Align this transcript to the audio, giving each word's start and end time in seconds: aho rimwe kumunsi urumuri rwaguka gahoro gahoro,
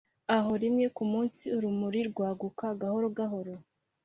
aho 0.35 0.51
rimwe 0.63 0.85
kumunsi 0.95 1.43
urumuri 1.55 1.99
rwaguka 2.09 2.65
gahoro 2.81 3.07
gahoro, 3.17 3.53